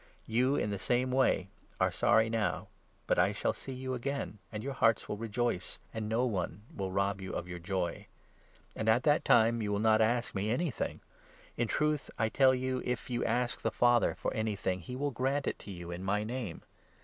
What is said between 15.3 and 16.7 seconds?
it to you in my Name.